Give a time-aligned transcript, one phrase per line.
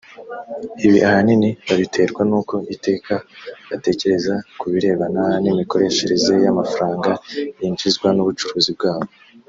[0.85, 3.13] ibi ahanini babiterwa n’uko iteka
[3.69, 7.11] batekereza ku birebana n’imikoreshereze y’amafaranga
[7.59, 9.09] yinjizwa n’ubucuruzi bwabo